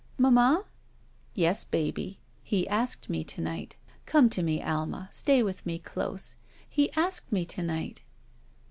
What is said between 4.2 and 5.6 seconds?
to me^ Alma; stay